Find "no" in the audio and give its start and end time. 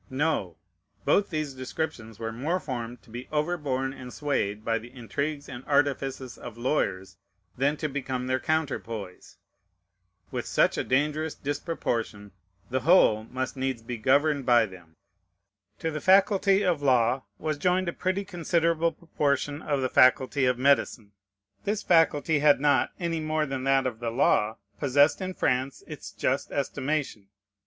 0.09-0.57